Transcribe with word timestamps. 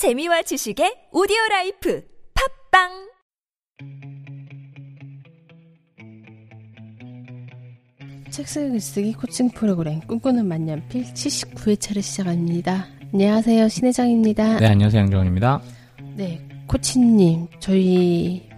재미와 0.00 0.40
지식의 0.40 1.08
오디오 1.12 1.36
라이프 1.50 2.02
팟빵 2.72 2.88
책 8.30 8.48
쓰기 8.48 9.12
코칭 9.12 9.50
프로그램 9.50 10.00
꿈꾸는 10.00 10.46
만년필 10.48 11.04
79회차를 11.12 12.00
시작합니다. 12.00 12.86
안녕하세요. 13.12 13.68
신혜정입니다. 13.68 14.60
네, 14.60 14.66
안녕하세요. 14.68 15.02
양정원입니다. 15.02 15.60
네, 16.16 16.48
코치님, 16.66 17.48
저희 17.58 18.48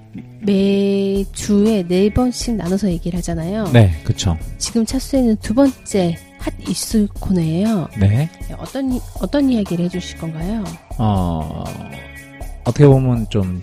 매주에 0.42 1.88
네 1.88 2.08
번씩 2.14 2.54
나눠서 2.54 2.88
얘기를 2.88 3.18
하잖아요. 3.18 3.64
네, 3.72 3.90
그쵸. 4.04 4.38
지금 4.58 4.86
차수에는 4.86 5.38
두 5.38 5.54
번째 5.54 6.16
hot 6.42 6.52
issue 6.68 7.06
코너예요. 7.20 7.88
네. 7.98 8.28
네, 8.48 8.54
어떤 8.58 8.92
이- 8.92 9.00
어떤 9.20 9.48
이야기를 9.48 9.84
해주실 9.86 10.18
건가요? 10.18 10.64
어, 10.98 11.64
어떻게 12.64 12.86
보면 12.86 13.26
좀 13.30 13.62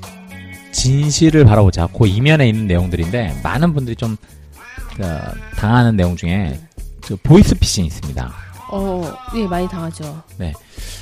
진실을 0.72 1.44
바라보자. 1.46 1.88
그 1.88 2.08
이면에 2.08 2.48
있는 2.48 2.68
내용들인데, 2.68 3.42
많은 3.44 3.74
분들이 3.74 3.96
좀, 3.96 4.16
그, 4.96 5.04
당하는 5.58 5.96
내용 5.98 6.16
중에, 6.16 6.60
그 7.02 7.16
보이스피싱이 7.18 7.88
있습니다. 7.88 8.32
어, 8.72 9.14
예, 9.36 9.46
많이 9.48 9.68
당하죠. 9.68 10.22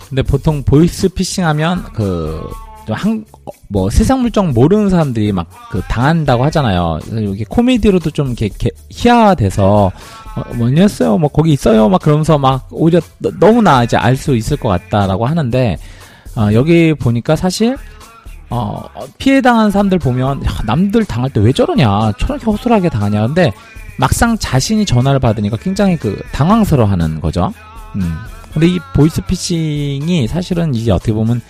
근데 0.09 0.21
보통 0.23 0.63
보이스피싱 0.63 1.45
하면, 1.45 1.83
그, 1.93 2.49
좀 2.49 2.66
한, 2.93 3.25
어, 3.45 3.51
뭐, 3.69 3.89
세상 3.89 4.21
물정 4.21 4.53
모르는 4.53 4.89
사람들이 4.89 5.31
막, 5.31 5.47
그, 5.71 5.81
당한다고 5.87 6.43
하잖아요. 6.45 6.99
여기 7.25 7.43
코미디로도 7.45 8.11
좀 8.11 8.27
이렇게, 8.27 8.49
게- 8.49 8.71
희화화돼서, 8.89 9.91
어, 10.35 10.53
뭐였어요? 10.55 11.17
뭐, 11.17 11.29
거기 11.29 11.51
있어요? 11.53 11.89
막 11.89 12.01
그러면서 12.01 12.37
막, 12.37 12.67
오히려 12.71 12.99
너- 13.19 13.31
너무나 13.39 13.83
이제 13.83 13.97
알 13.97 14.15
수 14.15 14.35
있을 14.35 14.57
것 14.57 14.69
같다라고 14.69 15.25
하는데, 15.25 15.77
어, 16.35 16.49
여기 16.53 16.93
보니까 16.93 17.35
사실, 17.35 17.75
어, 18.49 18.83
피해 19.17 19.41
당한 19.41 19.71
사람들 19.71 19.99
보면, 19.99 20.45
야, 20.45 20.49
남들 20.65 21.03
당할 21.05 21.29
때 21.31 21.39
왜 21.41 21.51
저러냐? 21.51 22.13
저렇게 22.19 22.45
허술하게 22.45 22.89
당하냐? 22.89 23.27
근데, 23.27 23.51
막상 23.99 24.37
자신이 24.37 24.85
전화를 24.85 25.19
받으니까 25.19 25.57
굉장히 25.57 25.97
그, 25.97 26.21
당황스러워 26.31 26.87
하는 26.87 27.19
거죠. 27.19 27.51
음. 27.95 28.15
근데 28.53 28.67
이 28.67 28.79
보이스피싱이 28.95 30.27
사실은 30.27 30.73
이제 30.73 30.91
어떻게 30.91 31.11
보면, 31.13 31.41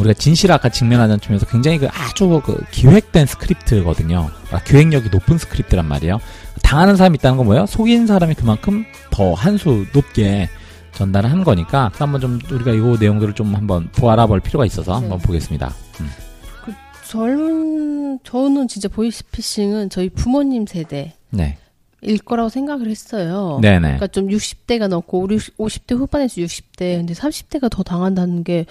우리가 0.00 0.14
진실 0.14 0.50
아까 0.52 0.68
직면하는 0.68 1.20
점에서 1.20 1.46
굉장히 1.46 1.78
그 1.78 1.88
아주 1.88 2.40
그 2.44 2.58
기획된 2.70 3.26
스크립트거든요. 3.26 4.30
아, 4.50 4.58
기획력이 4.64 5.10
높은 5.10 5.38
스크립트란 5.38 5.86
말이에요. 5.86 6.18
당하는 6.62 6.96
사람이 6.96 7.16
있다는 7.18 7.36
건 7.36 7.46
뭐예요? 7.46 7.66
속인 7.66 8.06
사람이 8.06 8.34
그만큼 8.34 8.84
더 9.10 9.34
한 9.34 9.56
수 9.58 9.86
높게 9.92 10.48
전달을 10.92 11.30
하는 11.30 11.44
거니까 11.44 11.90
한번 11.94 12.20
좀 12.20 12.38
우리가 12.50 12.72
이 12.72 12.98
내용들을 12.98 13.34
좀 13.34 13.54
한번 13.54 13.88
보아볼 13.92 14.40
필요가 14.40 14.66
있어서 14.66 14.92
네. 14.94 15.00
한번 15.00 15.18
보겠습니다. 15.20 15.72
음. 16.00 16.10
젊은 17.08 18.18
저는 18.22 18.68
진짜 18.68 18.88
보이스피싱은 18.88 19.90
저희 19.90 20.08
부모님 20.08 20.66
세대일 20.66 21.12
네. 21.30 21.56
거라고 22.24 22.48
생각을 22.48 22.88
했어요. 22.88 23.58
네네. 23.60 23.80
그러니까 23.80 24.06
좀 24.06 24.28
60대가 24.28 24.88
넘고 24.88 25.26
50대 25.26 25.96
후반에서 25.96 26.36
60대 26.40 26.96
근데 26.98 27.12
30대가 27.14 27.68
더 27.70 27.82
당한다는 27.82 28.44
게 28.44 28.64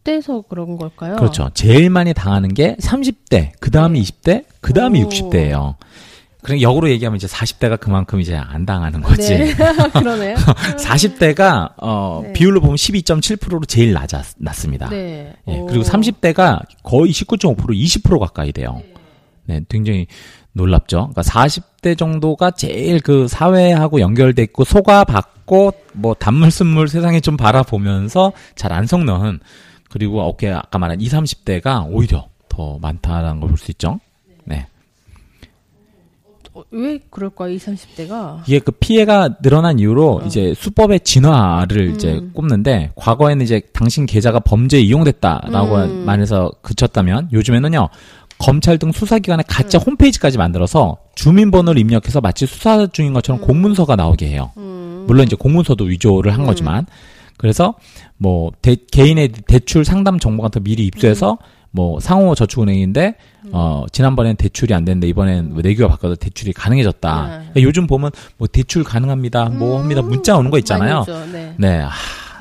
어때서 0.00 0.42
그런 0.48 0.76
걸까요? 0.76 1.16
그렇죠. 1.16 1.50
제일 1.54 1.90
많이 1.90 2.14
당하는 2.14 2.52
게 2.54 2.76
30대, 2.80 3.52
그 3.60 3.70
다음이 3.70 4.02
20대, 4.02 4.44
그 4.60 4.72
다음이 4.72 5.02
오. 5.02 5.08
60대예요. 5.08 5.74
그럼 6.42 6.62
역으로 6.62 6.88
얘기하면 6.88 7.16
이제 7.16 7.26
40대가 7.26 7.78
그만큼 7.78 8.18
이제 8.20 8.34
안 8.34 8.64
당하는 8.64 9.02
거지. 9.02 9.36
네. 9.36 9.54
그러네요. 9.92 10.36
40대가 10.80 11.72
어 11.76 12.22
네. 12.24 12.32
비율로 12.32 12.62
보면 12.62 12.76
12.7%로 12.76 13.60
제일 13.66 13.92
낮았, 13.92 14.36
낮습니다. 14.38 14.88
네. 14.88 15.34
예, 15.48 15.58
오. 15.58 15.66
그리고 15.66 15.84
30대가 15.84 16.62
거의 16.82 17.12
19.5% 17.12 17.56
20% 17.56 18.18
가까이 18.18 18.52
돼요. 18.52 18.82
네, 19.44 19.60
굉장히 19.68 20.06
놀랍죠. 20.52 21.10
그러니까 21.12 21.22
40대 21.22 21.98
정도가 21.98 22.52
제일 22.52 23.00
그 23.00 23.28
사회하고 23.28 24.00
연결돼 24.00 24.42
있고 24.44 24.64
속아받고 24.64 25.72
뭐 25.92 26.14
단물 26.14 26.50
쓴물 26.50 26.88
세상에 26.88 27.20
좀 27.20 27.36
바라보면서 27.36 28.32
잘안 28.54 28.86
속는 28.86 29.40
그리고 29.90 30.22
어깨 30.22 30.50
아까 30.50 30.78
말한 30.78 31.00
20, 31.00 31.12
30대가 31.18 31.86
오히려 31.90 32.28
더 32.48 32.78
많다라는 32.80 33.40
걸 33.40 33.50
볼 33.50 33.58
수 33.58 33.70
있죠. 33.72 34.00
네. 34.44 34.66
어, 36.52 36.62
왜 36.72 36.98
그럴까요? 37.10 37.52
20, 37.52 37.74
30대가 37.74 38.42
이게 38.46 38.58
그 38.58 38.72
피해가 38.72 39.36
늘어난 39.42 39.78
이후로 39.78 40.16
어. 40.16 40.26
이제 40.26 40.52
수법의 40.54 41.00
진화를 41.00 41.94
이제 41.94 42.14
음. 42.14 42.30
꼽는데 42.34 42.90
과거에는 42.96 43.44
이제 43.44 43.60
당신 43.72 44.06
계좌가 44.06 44.40
범죄에 44.40 44.80
이용됐다라고 44.80 45.76
음. 45.76 46.04
말해서 46.06 46.50
그쳤다면 46.62 47.28
요즘에는요 47.32 47.88
검찰 48.38 48.78
등 48.78 48.90
수사기관의 48.90 49.44
가짜 49.46 49.78
음. 49.78 49.82
홈페이지까지 49.86 50.38
만들어서 50.38 50.96
주민번호를 51.14 51.80
입력해서 51.80 52.20
마치 52.20 52.46
수사 52.46 52.86
중인 52.86 53.12
것처럼 53.12 53.40
공문서가 53.42 53.94
나오게 53.96 54.26
해요. 54.28 54.50
음. 54.56 55.04
물론 55.06 55.26
이제 55.26 55.36
공문서도 55.36 55.84
위조를 55.84 56.32
한 56.32 56.40
음. 56.40 56.46
거지만 56.46 56.86
그래서 57.40 57.74
뭐 58.18 58.52
대- 58.60 58.76
개인의 58.76 59.28
대출 59.46 59.84
상담 59.84 60.18
정보 60.18 60.42
같은 60.42 60.60
거 60.60 60.64
미리 60.64 60.84
입수해서 60.86 61.38
뭐 61.70 61.98
상호 62.00 62.34
저축은행인데 62.34 63.14
어 63.52 63.84
지난번엔 63.92 64.36
대출이 64.36 64.74
안 64.74 64.84
됐는데 64.84 65.08
이번엔 65.08 65.54
뭐 65.54 65.62
내규가 65.62 65.88
바뀌어서 65.88 66.16
대출이 66.16 66.52
가능해졌다. 66.52 67.22
네. 67.22 67.28
그러니까 67.30 67.62
요즘 67.62 67.86
보면 67.86 68.10
뭐 68.36 68.46
대출 68.46 68.84
가능합니다. 68.84 69.46
뭐 69.46 69.76
음. 69.76 69.82
합니다. 69.82 70.02
문자 70.02 70.36
오는 70.36 70.50
거 70.50 70.58
있잖아요. 70.58 71.04
네. 71.32 71.54
네. 71.56 71.80
아, 71.80 71.90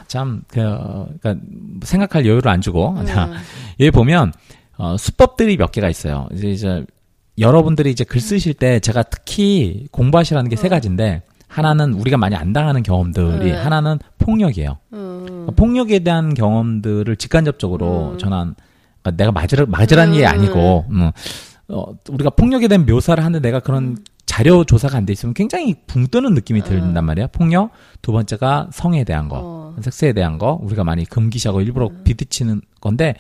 참, 0.08 0.42
그, 0.50 0.59
어, 0.62 1.08
그러니까 1.22 1.46
생각할 1.84 2.26
여유를 2.26 2.50
안 2.52 2.62
주고. 2.62 2.96
음. 2.98 3.06
여기 3.80 3.92
보면, 3.92 4.34
어, 4.78 4.98
수법들이 4.98 5.56
몇 5.56 5.72
개가 5.72 5.88
있어요. 5.88 6.28
이제, 6.34 6.48
이제, 6.50 6.84
여러분들이 7.38 7.92
이제 7.92 8.04
글 8.04 8.20
쓰실 8.20 8.56
때 8.56 8.80
제가 8.80 9.04
특히 9.04 9.86
공부하시라는 9.92 10.50
게세 10.50 10.68
가지인데, 10.68 11.22
하나는 11.59 11.94
우리가 11.94 12.18
많이 12.18 12.36
안 12.36 12.53
당하는 12.53 12.81
경험들이, 12.84 13.52
네. 13.52 13.53
하나는 13.53 14.00
폭력이에요. 14.18 14.78
음. 14.94 15.24
그러니까 15.25 15.52
폭력에 15.56 16.00
대한 16.00 16.34
경험들을 16.34 17.16
직간접적으로 17.18 18.14
음. 18.14 18.18
전한, 18.18 18.56
그러니까 19.02 19.24
내가 19.24 19.31
맞으라, 19.31 19.66
맞으라는 19.68 20.14
게 20.14 20.25
음. 20.25 20.28
아니고, 20.28 20.86
음, 20.90 21.12
어, 21.70 21.86
우리가 22.09 22.31
폭력에 22.31 22.68
대한 22.68 22.86
묘사를 22.86 23.24
하는데 23.24 23.46
내가 23.47 23.59
그런 23.59 23.84
음. 23.84 23.97
자료 24.25 24.64
조사가 24.64 24.96
안 24.97 25.06
돼 25.06 25.14
있으면 25.14 25.34
굉장히 25.34 25.75
붕 25.88 26.08
뜨는 26.08 26.34
느낌이 26.34 26.62
든단 26.64 27.03
말이야. 27.03 27.28
폭력. 27.28 27.72
두 28.02 28.12
번째가 28.12 28.70
성에 28.72 29.03
대한 29.03 29.28
거. 29.28 29.40
어. 29.41 29.76
섹스에 29.81 30.14
대한 30.14 30.38
거 30.38 30.59
우리가 30.62 30.84
많이 30.84 31.03
금기시하고 31.06 31.62
일부러 31.62 31.90
비드치는 32.03 32.62
건데 32.80 33.16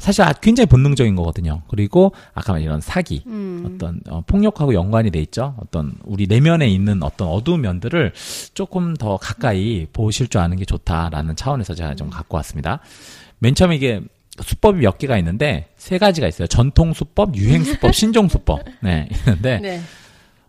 사실 0.00 0.22
아- 0.22 0.32
굉장히 0.32 0.66
본능적인 0.66 1.14
거거든요. 1.14 1.62
그리고 1.68 2.12
아까 2.34 2.52
말한 2.52 2.62
이런 2.64 2.80
사기, 2.80 3.22
음. 3.26 3.62
어떤 3.66 4.00
어, 4.08 4.22
폭력하고 4.26 4.74
연관이 4.74 5.10
돼 5.10 5.20
있죠. 5.20 5.54
어떤 5.58 5.94
우리 6.04 6.26
내면에 6.26 6.66
있는 6.68 7.02
어떤 7.02 7.28
어두운 7.28 7.60
면들을 7.60 8.12
조금 8.54 8.94
더 8.94 9.18
가까이 9.18 9.86
보실 9.92 10.28
줄 10.28 10.40
아는 10.40 10.56
게 10.56 10.64
좋다라는 10.64 11.36
차원에서 11.36 11.74
제가 11.74 11.94
좀 11.94 12.08
갖고 12.10 12.36
왔습니다. 12.38 12.80
맨 13.38 13.54
처음에 13.54 13.76
이게 13.76 14.00
수법이 14.40 14.80
몇 14.80 14.96
개가 14.98 15.18
있는데 15.18 15.68
세 15.76 15.98
가지가 15.98 16.26
있어요. 16.26 16.48
전통 16.48 16.94
수법, 16.94 17.36
유행 17.36 17.62
수법, 17.62 17.92
신종 17.94 18.28
수법. 18.28 18.60
네, 18.80 19.06
있는데 19.26 19.58
네. 19.60 19.80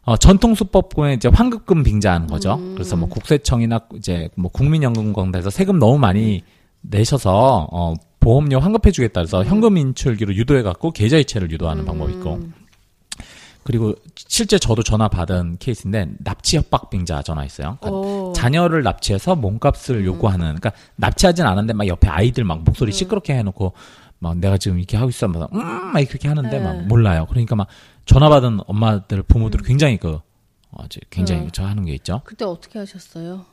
어, 0.03 0.15
전통 0.17 0.55
수법권에 0.55 1.13
이제 1.13 1.27
환급금 1.31 1.83
빙자하는 1.83 2.27
거죠. 2.27 2.55
음. 2.55 2.73
그래서 2.73 2.95
뭐 2.95 3.09
국세청이나 3.09 3.81
이제 3.95 4.29
뭐 4.35 4.49
국민연금공단에서 4.49 5.49
세금 5.49 5.77
너무 5.77 5.99
많이 5.99 6.41
내셔서 6.81 7.67
어, 7.71 7.93
보험료 8.21 8.59
환급해주겠다 8.59 9.21
해서 9.21 9.43
현금 9.43 9.77
인출기로 9.77 10.33
유도해갖고 10.35 10.91
계좌 10.91 11.17
이체를 11.17 11.51
유도하는 11.51 11.83
방법이 11.83 12.13
있고 12.13 12.35
음. 12.35 12.53
그리고 13.63 13.93
실제 14.15 14.57
저도 14.57 14.81
전화 14.81 15.07
받은 15.07 15.57
케이스인데 15.59 16.07
납치 16.19 16.57
협박 16.57 16.89
빙자 16.89 17.21
전화 17.21 17.45
있어요. 17.45 17.77
그러니까 17.79 17.89
오. 17.91 18.33
자녀를 18.33 18.83
납치해서 18.83 19.35
몸값을 19.35 20.05
요구하는 20.05 20.45
그러니까 20.45 20.71
납치하진 20.95 21.45
않았는데 21.45 21.73
막 21.73 21.87
옆에 21.87 22.07
아이들 22.07 22.43
막 22.43 22.63
목소리 22.63 22.91
시끄럽게 22.91 23.33
해놓고 23.33 23.73
막 24.19 24.37
내가 24.37 24.57
지금 24.57 24.77
이렇게 24.77 24.97
하고 24.97 25.09
있어 25.09 25.27
막 25.27 25.53
음, 25.53 25.91
막 25.91 25.99
이렇게 25.99 26.27
하는데 26.27 26.49
네. 26.49 26.63
막 26.63 26.87
몰라요. 26.87 27.25
그러니까 27.29 27.55
막 27.55 27.67
전화 28.05 28.29
받은 28.29 28.61
엄마들 28.65 29.21
부모들이 29.23 29.63
굉장히 29.63 29.97
그 29.97 30.19
어, 30.71 30.85
굉장히 31.09 31.43
음. 31.43 31.49
저 31.51 31.65
하는 31.65 31.85
게 31.85 31.93
있죠. 31.93 32.21
그때 32.23 32.45
어떻게 32.45 32.79
하셨어요? 32.79 33.45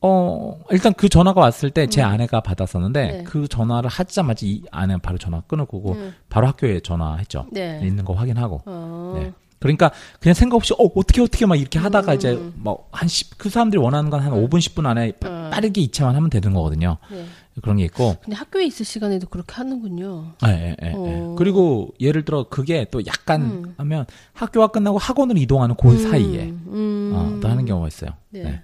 어 0.00 0.60
일단 0.70 0.94
그 0.94 1.08
전화가 1.08 1.40
왔을 1.40 1.70
때제 1.70 2.02
아내가 2.02 2.40
받았었는데 2.40 3.02
음. 3.04 3.18
네. 3.18 3.24
그 3.24 3.48
전화를 3.48 3.90
하자마자 3.90 4.46
이 4.46 4.62
아내 4.70 4.96
바로 4.98 5.18
전화 5.18 5.40
끊어고 5.42 5.92
음. 5.92 6.14
바로 6.28 6.46
학교에 6.46 6.80
전화했죠. 6.80 7.46
네. 7.50 7.80
있는 7.82 8.04
거 8.04 8.12
확인하고. 8.12 8.62
어. 8.66 9.18
네. 9.18 9.32
그러니까 9.60 9.90
그냥 10.20 10.34
생각 10.34 10.54
없이 10.56 10.72
어 10.74 10.84
어떻게 10.94 11.20
어떻게 11.20 11.44
막 11.44 11.56
이렇게 11.56 11.80
하다가 11.80 12.12
음. 12.12 12.16
이제 12.16 12.36
뭐한10그 12.62 13.50
사람들이 13.50 13.82
원하는 13.82 14.08
건 14.08 14.20
한 14.20 14.30
5분 14.32 14.58
10분 14.58 14.86
안에 14.86 15.12
빠- 15.12 15.28
음. 15.28 15.50
빠르게 15.50 15.80
이체만 15.80 16.14
하면 16.14 16.30
되는 16.30 16.52
거거든요. 16.54 16.98
네. 17.10 17.24
그런 17.60 17.78
게 17.78 17.84
있고. 17.86 18.14
근데 18.22 18.36
학교에 18.36 18.66
있을 18.66 18.86
시간에도 18.86 19.26
그렇게 19.26 19.52
하는군요. 19.54 20.34
예, 20.46 20.48
예, 20.48 20.76
예, 20.84 20.88
예. 20.90 20.92
어. 20.94 21.34
그리고 21.36 21.88
예를 22.00 22.24
들어 22.24 22.44
그게 22.48 22.86
또 22.92 23.04
약간 23.06 23.42
음. 23.42 23.74
하면 23.78 24.06
학교가 24.32 24.68
끝나고 24.68 24.98
학원으로 24.98 25.36
이동하는 25.40 25.74
그 25.74 25.98
사이에 25.98 26.44
음. 26.68 27.12
어, 27.16 27.40
또 27.42 27.48
하는 27.48 27.64
경우가 27.64 27.88
있어요. 27.88 28.10
네. 28.30 28.42
네. 28.44 28.62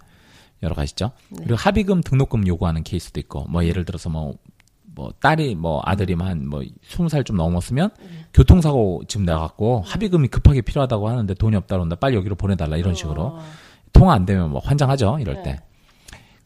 여러 0.64 0.74
가지죠. 0.74 1.12
네. 1.30 1.36
그리고 1.44 1.56
합의금 1.56 2.02
등록금 2.02 2.46
요구하는 2.48 2.82
케이스도 2.82 3.20
있고 3.20 3.44
뭐 3.48 3.64
예를 3.64 3.84
들어서 3.84 4.10
뭐뭐 4.10 5.12
딸이 5.20 5.54
뭐 5.54 5.80
아들이 5.84 6.16
만 6.16 6.46
뭐 6.46 6.62
스무 6.88 7.08
살 7.08 7.22
좀 7.24 7.36
넘었으면 7.36 7.90
교통사고 8.32 9.02
지금 9.08 9.24
나갖고 9.26 9.82
합의금이 9.86 10.28
급하게 10.28 10.60
필요하다고 10.62 11.08
하는데 11.08 11.34
돈이 11.34 11.54
없다 11.56 11.76
그런다 11.76 11.96
빨리 11.96 12.16
여기로 12.16 12.34
보내달라 12.34 12.76
이런 12.76 12.94
식으로 12.94 13.22
어. 13.22 13.44
통화 13.92 14.14
안 14.14 14.26
되면 14.26 14.50
뭐 14.50 14.60
환장하죠 14.64 15.18
이럴 15.20 15.36
네. 15.36 15.42
때 15.42 15.58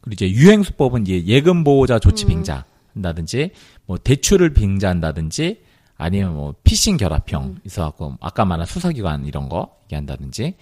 그리고 0.02 0.12
이제 0.14 0.30
유행 0.30 0.62
수법은 0.62 1.02
이제 1.06 1.24
예금 1.24 1.64
보호자 1.64 1.98
조치 1.98 2.26
음. 2.26 2.28
빙자 2.28 2.64
한다든지 2.94 3.50
뭐 3.86 3.96
대출을 3.98 4.52
빙자한다든지 4.54 5.62
아니면 5.96 6.34
뭐 6.34 6.54
피싱 6.62 6.96
결합형 6.96 7.42
음. 7.44 7.58
있어갖고 7.64 8.16
아까 8.20 8.44
말한 8.44 8.66
수사기관 8.66 9.24
이런 9.26 9.48
거 9.48 9.74
얘기한다든지 9.84 10.54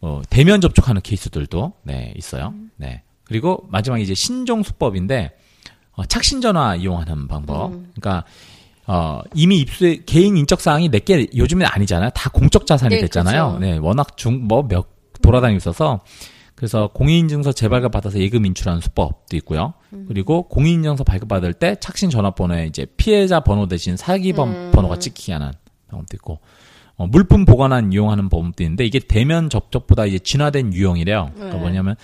뭐 0.00 0.22
대면 0.30 0.60
접촉하는 0.60 1.00
케이스들도 1.02 1.72
네 1.82 2.12
있어요. 2.16 2.48
음. 2.54 2.70
네 2.76 3.02
그리고 3.24 3.66
마지막에 3.70 4.02
이제 4.02 4.14
신종 4.14 4.62
수법인데 4.62 5.36
어, 5.92 6.04
착신 6.06 6.40
전화 6.40 6.76
이용하는 6.76 7.26
방법. 7.28 7.72
음. 7.72 7.90
그러니까 7.98 8.24
어, 8.86 9.20
이미 9.34 9.58
입수해 9.58 9.98
개인 10.06 10.36
인적 10.36 10.60
사항이 10.60 10.88
내게 10.88 11.26
요즘엔 11.36 11.66
아니잖아요. 11.70 12.10
다 12.14 12.30
공적 12.30 12.66
자산이 12.66 12.94
네, 12.94 13.00
됐잖아요. 13.02 13.54
그죠. 13.54 13.58
네, 13.58 13.76
워낙 13.78 14.16
중 14.16 14.46
뭐 14.48 14.62
몇 14.68 14.86
돌아다니고 15.20 15.56
있어서 15.58 16.00
그래서 16.54 16.88
공인인증서 16.88 17.52
재발급 17.52 17.92
받아서 17.92 18.18
예금 18.18 18.46
인출하는 18.46 18.80
수법도 18.80 19.36
있고요. 19.38 19.74
음. 19.92 20.06
그리고 20.08 20.48
공인인증서 20.48 21.04
발급받을 21.04 21.52
때 21.54 21.76
착신 21.80 22.08
전화번호에 22.10 22.66
이제 22.66 22.86
피해자 22.96 23.40
번호 23.40 23.66
대신 23.68 23.96
사기범 23.96 24.48
음. 24.48 24.70
번호가 24.72 24.98
찍히게 24.98 25.32
하는 25.34 25.52
방법도 25.88 26.16
있고 26.16 26.40
어, 26.98 27.06
물품 27.06 27.44
보관한 27.44 27.92
이용하는 27.92 28.28
방법도 28.28 28.62
있는데 28.64 28.84
이게 28.84 28.98
대면 28.98 29.48
접촉보다 29.48 30.04
이제 30.04 30.18
진화된 30.18 30.74
유형이래요. 30.74 31.30
그러니까 31.34 31.56
네. 31.56 31.60
뭐냐면 31.62 31.94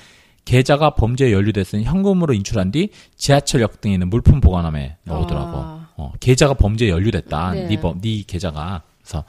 계좌가 0.44 0.94
범죄에 0.94 1.32
연루됐으니 1.32 1.84
현금으로 1.84 2.32
인출한 2.32 2.70
뒤 2.70 2.90
지하철역 3.16 3.80
등에 3.80 3.94
있는 3.94 4.08
물품 4.08 4.40
보관함에 4.40 4.96
넣으더라고. 5.04 5.56
아. 5.56 5.88
어, 5.96 6.12
계좌가 6.20 6.54
범죄에 6.54 6.90
연루됐다. 6.90 7.52
네. 7.52 7.66
네, 7.66 7.80
범, 7.80 8.00
네 8.00 8.22
계좌가. 8.26 8.82
그래서 9.04 9.24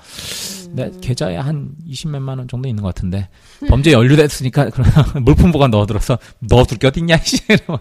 내 0.71 0.89
계좌에 1.01 1.35
한 1.35 1.71
20몇만 1.87 2.37
원 2.37 2.47
정도 2.47 2.69
있는 2.69 2.81
것 2.81 2.95
같은데 2.95 3.27
범죄에 3.67 3.93
연루됐으니까 3.93 4.69
물품 5.21 5.51
보관 5.51 5.69
넣어들어서 5.71 6.17
넣어둘 6.39 6.77
게 6.77 6.87
어딨냐 6.87 7.15
이씨. 7.17 7.43
이러면 7.49 7.79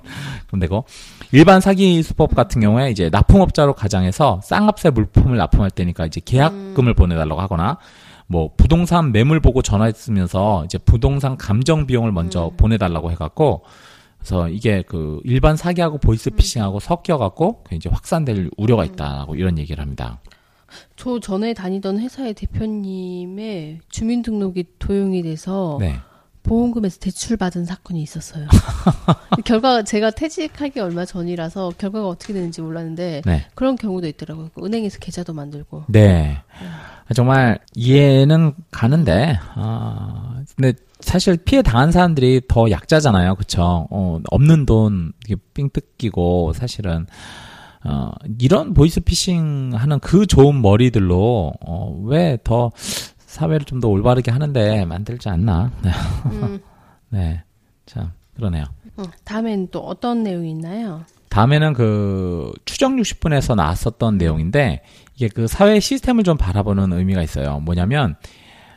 그럼 0.49 0.61
되고. 0.61 0.85
일반 1.33 1.61
사기 1.61 2.03
수법 2.03 2.35
같은 2.35 2.61
경우에 2.61 2.91
이제 2.91 3.11
납품업자로 3.11 3.75
가장해서 3.75 4.41
쌍합세 4.45 4.91
물품을 4.91 5.37
납품할 5.37 5.71
때니까 5.71 6.07
이제 6.07 6.21
계약금을 6.25 6.95
보내달라고 6.95 7.41
하거나 7.41 7.79
뭐 8.27 8.51
부동산 8.57 9.13
매물 9.13 9.41
보고 9.41 9.63
전화했으면서 9.63 10.65
이제 10.65 10.79
부동산 10.79 11.37
감정 11.37 11.87
비용을 11.87 12.13
먼저 12.13 12.51
보내달라고 12.57 13.11
해갖고 13.13 13.65
그래서 14.19 14.49
이게 14.49 14.83
그 14.87 15.21
일반 15.25 15.57
사기하고 15.57 15.99
보이스피싱하고 15.99 16.81
섞여갖고 16.81 17.65
그 17.65 17.75
이제 17.75 17.91
확산될 17.93 18.51
우려가 18.57 18.85
있다고 18.85 19.35
이런 19.37 19.59
얘기를 19.59 19.83
합니다. 19.83 20.21
저 20.97 21.21
전에 21.21 21.55
다니던 21.55 21.99
회사의 21.99 22.35
대표님의 22.35 23.81
주민등록이 23.89 24.65
도용이 24.79 25.23
돼서 25.23 25.79
네. 25.81 25.97
보험금에서 26.45 27.01
대출받은 27.01 27.65
사건이 27.65 28.03
있었어요. 28.03 28.47
결과가 29.45 29.83
제가 29.83 30.11
퇴직하기 30.11 30.79
얼마 30.79 31.05
전이라서 31.07 31.73
결과가 31.79 32.07
어떻게 32.07 32.35
되는지 32.35 32.61
몰랐는데 32.61 33.23
네. 33.25 33.47
그런 33.55 33.77
경우도 33.77 34.07
있더라고요. 34.07 34.51
그 34.55 34.65
은행에서 34.65 34.99
계좌도 34.99 35.33
만들고. 35.33 35.85
네. 35.89 36.39
정말 37.15 37.59
이해는 37.75 38.55
가는데, 38.71 39.39
아, 39.55 40.43
근데 40.57 40.75
사실 41.01 41.37
피해 41.37 41.63
당한 41.63 41.93
사람들이 41.93 42.43
더 42.49 42.71
약자잖아요. 42.71 43.35
그쵸? 43.37 43.87
어, 43.91 44.21
없는 44.31 44.67
돈, 44.67 45.13
이게 45.25 45.37
삥 45.55 45.71
뜯기고, 45.71 46.53
사실은, 46.55 47.07
어, 47.85 48.11
이런 48.39 48.73
보이스피싱 48.75 49.73
하는 49.75 49.99
그 50.01 50.27
좋은 50.27 50.63
머리들로, 50.63 51.53
어, 51.67 52.03
왜 52.05 52.39
더 52.43 52.71
사회를 52.77 53.67
좀 53.67 53.81
더 53.81 53.89
올바르게 53.89 54.31
하는데 54.31 54.85
만들지 54.85 55.29
않나. 55.29 55.71
네. 55.83 55.91
음, 56.33 56.61
네. 57.11 57.43
참, 57.87 58.13
그러네요. 58.37 58.65
어, 58.97 59.03
다음엔 59.25 59.69
또 59.73 59.81
어떤 59.81 60.23
내용이 60.23 60.51
있나요? 60.53 61.03
다음에는 61.31 61.73
그 61.73 62.53
추정 62.65 62.97
60분에서 62.97 63.57
나왔었던 63.57 64.19
내용인데 64.19 64.83
이게 65.17 65.27
그 65.29 65.49
사회 65.49 65.81
시스템을 65.81 66.23
좀 66.23 66.37
바라보는 66.37 66.93
의미가 66.93 67.23
있어요. 67.23 67.59
뭐냐면 67.59 68.15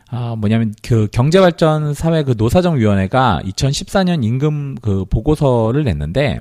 아 0.10 0.36
뭐냐면 0.36 0.74
그 0.82 1.08
경제발전 1.12 1.94
사회 1.94 2.24
그 2.24 2.34
노사정 2.36 2.78
위원회가 2.78 3.42
2014년 3.46 4.24
임금 4.24 4.76
그 4.82 5.06
보고서를 5.06 5.84
냈는데 5.84 6.40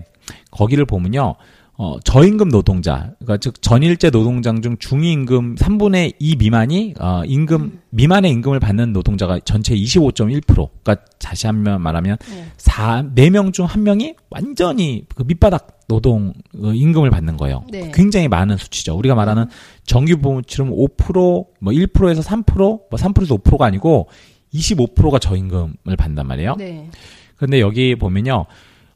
거기를 0.50 0.86
보면요. 0.86 1.34
어, 1.78 2.00
저임금 2.00 2.48
노동자, 2.50 3.12
그러니까 3.18 3.36
즉 3.36 3.60
전일제 3.60 4.08
노동장 4.10 4.62
중 4.62 4.78
중위임금 4.78 5.56
3분의 5.56 6.14
2 6.18 6.36
미만이 6.36 6.94
어, 6.98 7.22
임금 7.26 7.80
미만의 7.90 8.30
임금을 8.32 8.60
받는 8.60 8.94
노동자가 8.94 9.38
전체 9.44 9.74
25.1%. 9.74 10.46
그러니까 10.82 10.96
다시 11.18 11.46
한 11.46 11.64
번 11.64 11.82
말하면 11.82 12.16
네. 12.30 12.46
4, 12.56 13.10
4명 13.14 13.52
중 13.52 13.66
1명이 13.66 14.14
완전히 14.30 15.04
그 15.14 15.22
밑바닥 15.26 15.80
노동 15.86 16.32
어, 16.62 16.72
임금을 16.72 17.10
받는 17.10 17.36
거예요. 17.36 17.62
네. 17.70 17.90
굉장히 17.92 18.26
많은 18.28 18.56
수치죠. 18.56 18.96
우리가 18.96 19.14
말하는 19.14 19.44
정규 19.84 20.16
보험처럼 20.16 20.72
5%, 20.72 21.12
뭐 21.12 21.72
1%에서 21.72 22.22
3%, 22.22 22.56
뭐 22.56 22.80
3%에서 22.92 23.36
5%가 23.36 23.66
아니고 23.66 24.08
25%가 24.54 25.18
저임금을 25.18 25.96
받는단 25.98 26.26
말이에요. 26.26 26.54
네. 26.56 26.88
그런데 27.36 27.60
여기 27.60 27.96
보면요. 27.96 28.46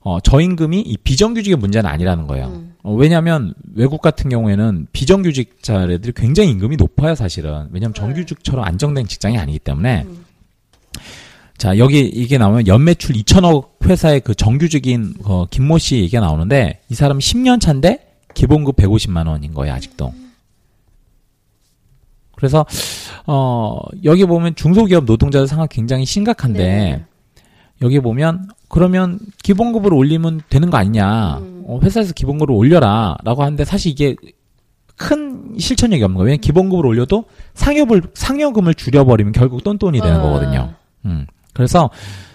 어, 0.02 0.18
저임금이 0.20 0.80
이 0.80 0.96
비정규직의 0.96 1.58
문제는 1.58 1.88
아니라는 1.90 2.26
거예요. 2.26 2.46
음. 2.46 2.69
어, 2.82 2.94
왜냐하면 2.94 3.54
외국 3.74 4.00
같은 4.00 4.30
경우에는 4.30 4.86
비정규직자들이 4.92 6.12
굉장히 6.14 6.50
임금이 6.50 6.76
높아요, 6.76 7.14
사실은. 7.14 7.68
왜냐하면 7.72 7.92
네. 7.92 8.00
정규직처럼 8.00 8.64
안정된 8.64 9.06
직장이 9.06 9.38
아니기 9.38 9.58
때문에. 9.58 10.04
음. 10.06 10.24
자, 11.58 11.76
여기 11.76 12.00
이게 12.00 12.38
나오면 12.38 12.66
연매출 12.66 13.14
2천억 13.16 13.84
회사의 13.84 14.20
그 14.20 14.34
정규직인 14.34 15.14
어, 15.24 15.44
김모 15.50 15.76
씨 15.76 15.96
얘기가 15.96 16.20
나오는데 16.20 16.80
이 16.88 16.94
사람 16.94 17.18
10년 17.18 17.60
차인데 17.60 17.98
기본급 18.32 18.76
150만 18.76 19.26
원인 19.26 19.52
거예요, 19.52 19.74
아직도. 19.74 20.14
그래서 22.34 22.64
어, 23.26 23.78
여기 24.04 24.24
보면 24.24 24.54
중소기업 24.54 25.04
노동자들 25.04 25.46
상황 25.46 25.68
굉장히 25.70 26.06
심각한데 26.06 26.58
네. 26.64 27.04
여기 27.82 28.00
보면 28.00 28.48
그러면 28.68 29.18
기본급을 29.42 29.92
올리면 29.92 30.40
되는 30.48 30.70
거 30.70 30.78
아니냐. 30.78 31.38
음. 31.38 31.59
어, 31.70 31.78
회사에서 31.82 32.12
기본급을 32.12 32.52
올려라. 32.54 33.16
라고 33.22 33.42
하는데 33.42 33.64
사실 33.64 33.92
이게 33.92 34.16
큰 34.96 35.54
실천력이 35.56 36.02
없는 36.02 36.16
거예요. 36.16 36.26
왜냐면 36.26 36.40
기본급을 36.40 36.84
올려도 36.84 37.24
상여을, 37.54 38.02
상여금을 38.12 38.74
줄여버리면 38.74 39.32
결국 39.32 39.62
똔똔이 39.62 40.00
되는 40.00 40.18
어. 40.18 40.22
거거든요. 40.22 40.74
음. 41.04 41.26
그래서, 41.54 41.88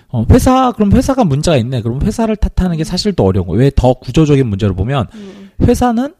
어, 0.07 0.25
회사, 0.31 0.71
그럼 0.71 0.91
회사가 0.93 1.25
문제가 1.25 1.57
있네. 1.57 1.81
그럼 1.81 2.01
회사를 2.01 2.37
탓하는 2.37 2.77
게 2.77 2.83
사실 2.85 3.11
또 3.13 3.25
어려운 3.25 3.47
거예요. 3.47 3.59
왜 3.59 3.71
더 3.75 3.93
구조적인 3.93 4.47
문제를 4.47 4.73
보면 4.73 5.07
음. 5.13 5.49
회사는 5.61 6.13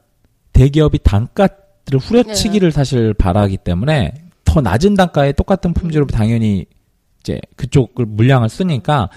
대기업이 0.53 0.99
단가를 1.03 1.99
후려치기를 1.99 2.71
사실 2.71 3.13
바라기 3.13 3.57
때문에 3.57 4.13
더 4.43 4.61
낮은 4.61 4.95
단가에 4.95 5.31
똑같은 5.31 5.73
품질로 5.73 6.05
당연히 6.07 6.65
이제 7.21 7.39
그쪽을 7.55 8.05
물량을 8.05 8.49
쓰니까 8.49 9.09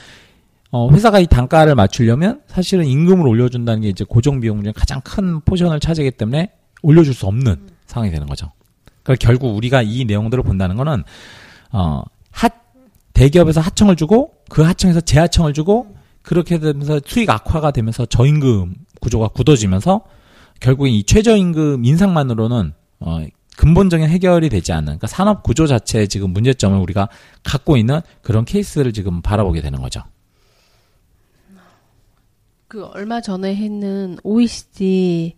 어, 0.71 0.91
회사가 0.91 1.19
이 1.19 1.27
단가를 1.27 1.75
맞추려면 1.75 2.43
사실은 2.47 2.85
임금을 2.85 3.27
올려준다는 3.27 3.83
게 3.83 3.89
이제 3.89 4.05
고정 4.05 4.41
비용 4.41 4.63
중에 4.63 4.73
가장 4.73 5.01
큰 5.03 5.41
포션을 5.41 5.81
차지하기 5.81 6.13
때문에 6.13 6.53
올려줄 6.83 7.15
수 7.15 7.27
없는 7.27 7.69
상황이 7.87 8.11
되는 8.11 8.27
거죠. 8.27 8.53
그러니까 9.03 9.27
결국 9.27 9.57
우리가 9.57 9.83
이 9.83 10.05
내용들을 10.05 10.45
본다는 10.45 10.77
거는 10.77 11.05
어, 11.73 12.03
하 12.31 12.49
대기업에서 13.15 13.61
하청을 13.61 13.97
주고 13.97 14.35
그 14.49 14.63
하청에서 14.63 15.01
재하청을 15.01 15.55
주고 15.55 15.95
그렇게 16.23 16.59
되면서 16.59 17.01
수익 17.05 17.31
악화가 17.31 17.71
되면서 17.71 18.05
저임금 18.05 18.75
구조가 19.01 19.29
굳어지면서 19.29 20.03
결국엔 20.61 20.93
이 20.93 21.03
최저임금 21.05 21.85
인상만으로는 21.85 22.75
어, 23.01 23.25
근본적인 23.57 24.09
해결이 24.09 24.51
되지 24.51 24.73
않는 24.73 24.85
그러니까 24.85 25.07
산업 25.07 25.43
구조 25.43 25.67
자체의 25.67 26.09
지금 26.09 26.31
문제점을 26.31 26.79
우리가 26.79 27.09
갖고 27.43 27.77
있는 27.77 28.01
그런 28.23 28.45
케이스를 28.45 28.93
지금 28.93 29.23
바라보게 29.23 29.63
되는 29.63 29.81
거죠. 29.81 30.03
그 32.69 32.85
얼마 32.85 33.23
전에 33.23 33.55
했는 33.57 34.19
OECD 34.23 35.35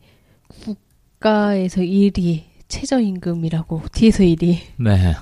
국가에서 0.64 1.80
1위 1.80 2.42
최저임금이라고 2.66 3.82
뒤에서 3.92 4.24
1위. 4.24 4.58
네. 4.78 5.14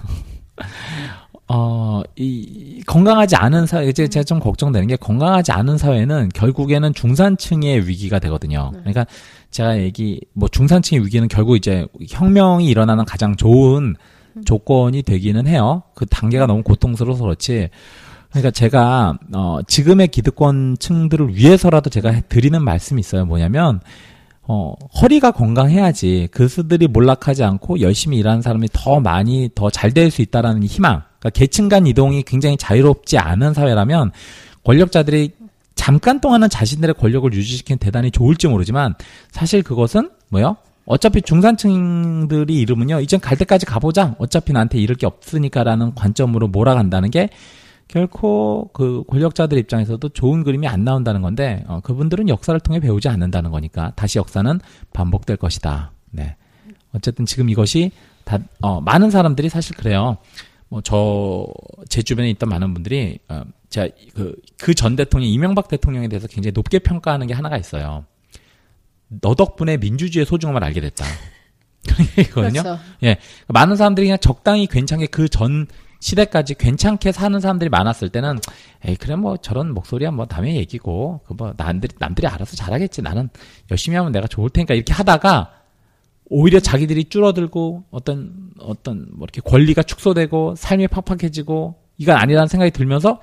어, 1.48 2.02
이, 2.16 2.82
건강하지 2.86 3.36
않은 3.36 3.66
사회, 3.66 3.88
이제 3.88 4.08
제가 4.08 4.24
좀 4.24 4.40
걱정되는 4.40 4.88
게 4.88 4.96
건강하지 4.96 5.52
않은 5.52 5.76
사회는 5.76 6.30
결국에는 6.34 6.94
중산층의 6.94 7.86
위기가 7.86 8.18
되거든요. 8.18 8.70
그러니까 8.70 9.06
제가 9.50 9.78
얘기, 9.78 10.20
뭐 10.32 10.48
중산층의 10.48 11.04
위기는 11.04 11.26
결국 11.28 11.56
이제 11.56 11.86
혁명이 12.08 12.66
일어나는 12.66 13.04
가장 13.04 13.36
좋은 13.36 13.96
조건이 14.44 15.02
되기는 15.02 15.46
해요. 15.46 15.82
그 15.94 16.06
단계가 16.06 16.46
너무 16.46 16.62
고통스러워서 16.62 17.22
그렇지. 17.22 17.68
그러니까 18.30 18.50
제가, 18.50 19.18
어, 19.34 19.58
지금의 19.66 20.08
기득권층들을 20.08 21.34
위해서라도 21.34 21.88
제가 21.90 22.10
해- 22.10 22.22
드리는 22.28 22.62
말씀이 22.62 23.00
있어요. 23.00 23.24
뭐냐면, 23.24 23.80
어, 24.42 24.74
허리가 25.00 25.30
건강해야지 25.30 26.28
그수들이 26.30 26.88
몰락하지 26.88 27.44
않고 27.44 27.80
열심히 27.80 28.18
일하는 28.18 28.42
사람이 28.42 28.68
더 28.72 29.00
많이 29.00 29.50
더 29.54 29.70
잘 29.70 29.92
될 29.92 30.10
수 30.10 30.22
있다라는 30.22 30.62
희망. 30.64 31.02
그러니까 31.18 31.30
계층 31.38 31.68
간 31.68 31.86
이동이 31.86 32.22
굉장히 32.22 32.56
자유롭지 32.56 33.18
않은 33.18 33.52
사회라면 33.54 34.12
권력자들이 34.64 35.32
잠깐 35.74 36.20
동안은 36.20 36.48
자신들의 36.50 36.94
권력을 36.94 37.30
유지시키는 37.32 37.78
대단히 37.78 38.10
좋을지 38.10 38.48
모르지만 38.48 38.94
사실 39.30 39.62
그것은 39.62 40.10
뭐요? 40.30 40.56
어차피 40.86 41.20
중산층들이 41.20 42.54
이름은요, 42.60 43.00
이젠 43.00 43.20
갈 43.20 43.36
때까지 43.36 43.66
가보자. 43.66 44.14
어차피 44.18 44.52
나한테 44.54 44.78
잃을 44.78 44.96
게 44.96 45.06
없으니까라는 45.06 45.94
관점으로 45.94 46.48
몰아간다는 46.48 47.10
게 47.10 47.28
결코 47.88 48.70
그 48.74 49.02
권력자들 49.08 49.56
입장에서도 49.58 50.06
좋은 50.10 50.44
그림이 50.44 50.66
안 50.68 50.84
나온다는 50.84 51.22
건데, 51.22 51.64
어, 51.68 51.80
그분들은 51.80 52.28
역사를 52.28 52.58
통해 52.60 52.80
배우지 52.80 53.08
않는다는 53.08 53.50
거니까 53.50 53.92
다시 53.96 54.18
역사는 54.18 54.60
반복될 54.92 55.38
것이다. 55.38 55.92
네. 56.10 56.36
어쨌든 56.92 57.24
지금 57.26 57.48
이것이 57.48 57.90
다, 58.24 58.38
어, 58.60 58.80
많은 58.80 59.10
사람들이 59.10 59.48
사실 59.48 59.74
그래요. 59.76 60.18
뭐, 60.68 60.82
저, 60.82 61.46
제 61.88 62.02
주변에 62.02 62.28
있던 62.30 62.48
많은 62.50 62.74
분들이, 62.74 63.18
어, 63.28 63.42
제가 63.70 63.88
그, 64.14 64.34
그 64.58 64.74
전 64.74 64.94
대통령, 64.96 65.30
이명박 65.30 65.68
대통령에 65.68 66.08
대해서 66.08 66.26
굉장히 66.28 66.52
높게 66.52 66.78
평가하는 66.78 67.26
게 67.26 67.32
하나가 67.34 67.56
있어요. 67.56 68.04
너 69.08 69.34
덕분에 69.34 69.78
민주주의의 69.78 70.26
소중함을 70.26 70.62
알게 70.62 70.82
됐다. 70.82 71.06
그런 71.88 72.06
얘기거든요. 72.18 72.62
그렇죠. 72.62 72.78
예. 73.04 73.16
많은 73.48 73.76
사람들이 73.76 74.06
그냥 74.06 74.18
적당히 74.20 74.66
괜찮게 74.66 75.06
그 75.06 75.28
전 75.28 75.66
시대까지 76.00 76.54
괜찮게 76.54 77.12
사는 77.12 77.38
사람들이 77.40 77.70
많았을 77.70 78.08
때는 78.10 78.38
에이 78.84 78.96
그래 78.96 79.16
뭐 79.16 79.36
저런 79.36 79.72
목소리야 79.74 80.10
뭐 80.10 80.26
남의 80.30 80.56
얘기고 80.56 81.20
그 81.26 81.34
뭐 81.38 81.54
남들이 81.56 81.94
남들이 81.98 82.26
알아서 82.26 82.56
잘하겠지 82.56 83.00
나는 83.02 83.30
열심히 83.70 83.96
하면 83.96 84.12
내가 84.12 84.26
좋을 84.26 84.50
테니까 84.50 84.74
이렇게 84.74 84.92
하다가 84.92 85.52
오히려 86.30 86.60
자기들이 86.60 87.04
줄어들고 87.04 87.84
어떤 87.90 88.50
어떤 88.58 89.06
뭐 89.12 89.24
이렇게 89.24 89.40
권리가 89.40 89.82
축소되고 89.84 90.56
삶이 90.56 90.88
팍팍해지고 90.88 91.76
이건 91.96 92.16
아니라는 92.16 92.48
생각이 92.48 92.70
들면서 92.72 93.20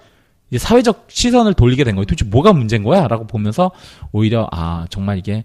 이제 0.50 0.58
사회적 0.60 1.08
시선을 1.10 1.54
돌리게 1.54 1.84
된 1.84 1.96
거예요. 1.96 2.06
도대체 2.06 2.26
뭐가 2.26 2.54
문제인 2.54 2.84
거야?라고 2.84 3.28
보면서 3.28 3.72
오히려 4.12 4.48
아 4.52 4.88
정말 4.90 5.18
이게 5.18 5.44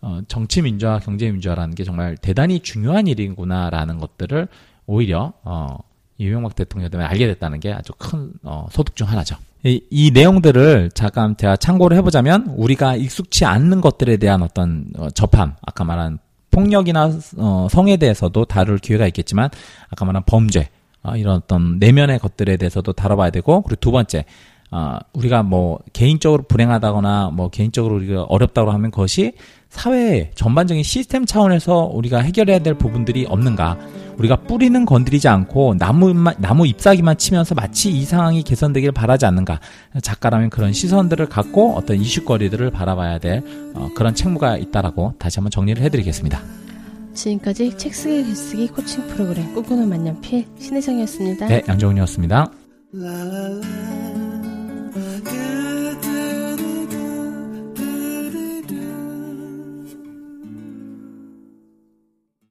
어, 0.00 0.20
정치 0.28 0.62
민주화, 0.62 0.98
경제 0.98 1.30
민주화라는 1.30 1.74
게 1.74 1.84
정말 1.84 2.16
대단히 2.16 2.60
중요한 2.60 3.06
일이구나라는 3.06 3.98
것들을 3.98 4.48
오히려 4.86 5.32
어, 5.42 5.78
이명박 6.18 6.54
대통령 6.54 6.90
때문에 6.90 7.08
알게 7.08 7.26
됐다는 7.26 7.60
게 7.60 7.72
아주 7.72 7.92
큰 7.98 8.32
어, 8.42 8.66
소득 8.70 8.96
중 8.96 9.08
하나죠. 9.08 9.36
이, 9.64 9.82
이 9.90 10.10
내용들을 10.12 10.90
잠깐 10.94 11.36
제가 11.36 11.56
참고를 11.56 11.96
해보자면 11.96 12.54
우리가 12.56 12.96
익숙치 12.96 13.44
않는 13.44 13.80
것들에 13.80 14.16
대한 14.16 14.42
어떤 14.42 14.86
어, 14.96 15.10
접함, 15.10 15.54
아까 15.62 15.84
말한 15.84 16.18
폭력이나 16.50 17.10
어, 17.36 17.68
성에 17.70 17.96
대해서도 17.96 18.44
다룰 18.46 18.78
기회가 18.78 19.06
있겠지만 19.08 19.50
아까 19.90 20.04
말한 20.04 20.22
범죄 20.26 20.70
어, 21.02 21.16
이런 21.16 21.36
어떤 21.36 21.78
내면의 21.78 22.18
것들에 22.18 22.56
대해서도 22.56 22.92
다뤄봐야 22.92 23.30
되고 23.30 23.62
그리고 23.62 23.80
두 23.80 23.90
번째 23.90 24.24
어, 24.70 24.98
우리가 25.12 25.42
뭐 25.42 25.80
개인적으로 25.92 26.44
불행하다거나 26.44 27.30
뭐 27.32 27.50
개인적으로 27.50 27.96
우리가 27.96 28.22
어렵다고 28.24 28.70
하면 28.72 28.90
그것이 28.90 29.34
사회 29.68 30.30
전반적인 30.34 30.82
시스템 30.82 31.26
차원에서 31.26 31.90
우리가 31.92 32.20
해결해야 32.20 32.60
될 32.60 32.74
부분들이 32.74 33.26
없는가? 33.28 33.78
우리가 34.18 34.36
뿌리는 34.36 34.86
건드리지 34.86 35.28
않고 35.28 35.76
나무 35.78 36.12
나무 36.38 36.66
잎사귀만 36.66 37.18
치면서 37.18 37.54
마치 37.54 37.90
이 37.90 38.04
상황이 38.04 38.42
개선되길 38.42 38.92
바라지 38.92 39.26
않는가? 39.26 39.60
작가라면 40.02 40.50
그런 40.50 40.72
시선들을 40.72 41.26
갖고 41.28 41.74
어떤 41.74 42.00
이슈거리들을 42.00 42.70
바라봐야 42.70 43.18
될 43.18 43.42
어, 43.74 43.90
그런 43.94 44.14
책무가 44.14 44.56
있다라고 44.56 45.14
다시 45.18 45.38
한번 45.38 45.50
정리를 45.50 45.82
해드리겠습니다. 45.82 46.40
지금까지 47.12 47.76
책 47.76 47.94
쓰기 47.94 48.24
글쓰기 48.24 48.68
코칭 48.68 49.06
프로그램 49.08 49.52
꿈꾸는 49.54 49.88
만년필 49.88 50.46
신혜정이었습니다. 50.58 51.46
네, 51.46 51.62
양정훈이었습니다. 51.68 52.50